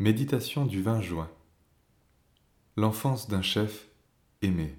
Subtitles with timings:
[0.00, 1.28] Méditation du 20 juin.
[2.76, 3.88] L'enfance d'un chef
[4.42, 4.76] aimé.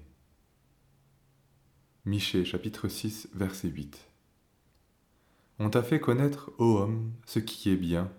[2.06, 4.08] Michée chapitre 6 verset 8.
[5.58, 8.10] On t'a fait connaître, ô homme, ce qui est bien,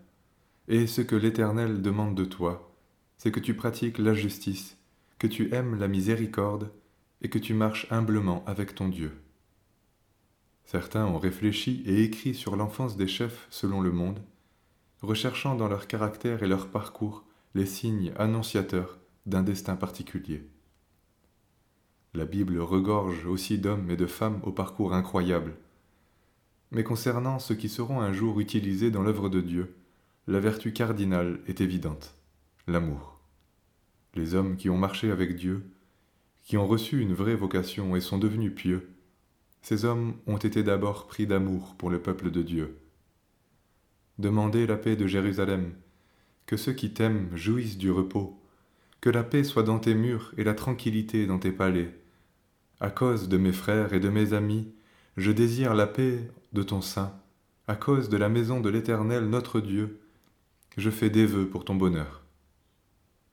[0.67, 2.71] et ce que l'Éternel demande de toi,
[3.17, 4.77] c'est que tu pratiques la justice,
[5.17, 6.71] que tu aimes la miséricorde,
[7.23, 9.19] et que tu marches humblement avec ton Dieu.
[10.65, 14.21] Certains ont réfléchi et écrit sur l'enfance des chefs selon le monde,
[15.01, 17.25] recherchant dans leur caractère et leur parcours
[17.55, 20.47] les signes annonciateurs d'un destin particulier.
[22.13, 25.55] La Bible regorge aussi d'hommes et de femmes au parcours incroyable.
[26.71, 29.75] Mais concernant ceux qui seront un jour utilisés dans l'œuvre de Dieu,
[30.27, 32.15] la vertu cardinale est évidente,
[32.67, 33.19] l'amour.
[34.13, 35.63] Les hommes qui ont marché avec Dieu,
[36.43, 38.89] qui ont reçu une vraie vocation et sont devenus pieux,
[39.61, 42.80] ces hommes ont été d'abord pris d'amour pour le peuple de Dieu,
[44.21, 45.73] Demandez la paix de Jérusalem,
[46.45, 48.39] que ceux qui t'aiment jouissent du repos,
[49.01, 51.99] que la paix soit dans tes murs et la tranquillité dans tes palais.
[52.79, 54.71] À cause de mes frères et de mes amis,
[55.17, 56.19] je désire la paix
[56.53, 57.19] de ton sein,
[57.67, 59.99] à cause de la maison de l'Éternel notre Dieu,
[60.77, 62.21] je fais des vœux pour ton bonheur.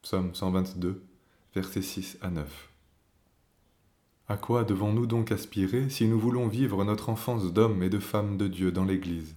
[0.01, 1.05] Psaume 122,
[1.55, 2.71] versets 6 à 9.
[4.27, 8.39] À quoi devons-nous donc aspirer si nous voulons vivre notre enfance d'hommes et de femmes
[8.39, 9.37] de Dieu dans l'Église?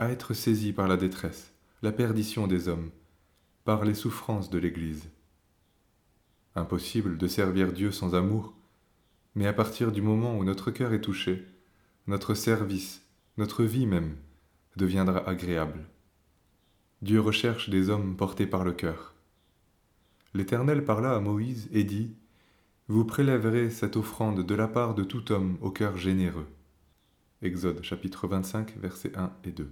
[0.00, 2.90] À être saisi par la détresse, la perdition des hommes,
[3.64, 5.10] par les souffrances de l'Église.
[6.56, 8.54] Impossible de servir Dieu sans amour,
[9.34, 11.44] mais à partir du moment où notre cœur est touché,
[12.06, 13.02] notre service,
[13.36, 14.16] notre vie même,
[14.76, 15.84] deviendra agréable.
[17.02, 19.14] Dieu recherche des hommes portés par le cœur.
[20.32, 22.16] L'Éternel parla à Moïse et dit,
[22.88, 26.48] Vous prélèverez cette offrande de la part de tout homme au cœur généreux.
[27.42, 29.70] Exode chapitre 25 versets 1 et 2.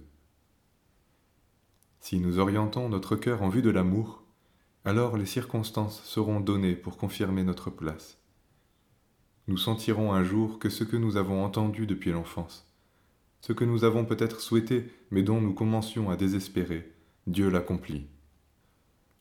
[1.99, 4.23] Si nous orientons notre cœur en vue de l'amour,
[4.85, 8.17] alors les circonstances seront données pour confirmer notre place.
[9.47, 12.67] Nous sentirons un jour que ce que nous avons entendu depuis l'enfance,
[13.41, 16.91] ce que nous avons peut-être souhaité mais dont nous commencions à désespérer,
[17.27, 18.07] Dieu l'accomplit.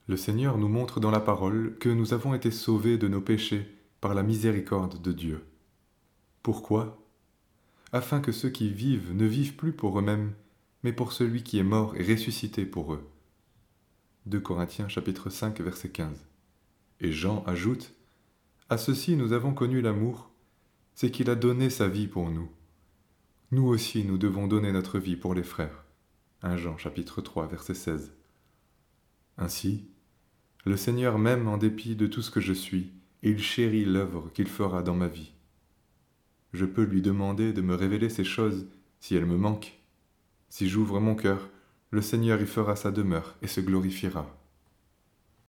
[0.06, 3.66] Le Seigneur nous montre dans la parole que nous avons été sauvés de nos péchés
[4.00, 5.44] par la miséricorde de Dieu.
[6.42, 7.04] Pourquoi?
[7.92, 10.32] Afin que ceux qui vivent ne vivent plus pour eux-mêmes,
[10.82, 13.08] mais pour celui qui est mort et ressuscité pour eux.
[14.26, 16.26] 2 Corinthiens chapitre 5 verset 15.
[17.00, 17.94] Et Jean ajoute
[18.68, 20.30] À ceci nous avons connu l'amour,
[20.94, 22.50] c'est qu'il a donné sa vie pour nous.
[23.50, 25.84] Nous aussi nous devons donner notre vie pour les frères.
[26.42, 28.12] 1 Jean chapitre 3 verset 16.
[29.38, 29.88] Ainsi,
[30.64, 34.30] le Seigneur m'aime en dépit de tout ce que je suis, et il chérit l'œuvre
[34.34, 35.32] qu'il fera dans ma vie.
[36.52, 38.66] Je peux lui demander de me révéler ces choses
[39.00, 39.77] si elles me manquent,
[40.48, 41.50] si j'ouvre mon cœur,
[41.90, 44.37] le Seigneur y fera sa demeure et se glorifiera.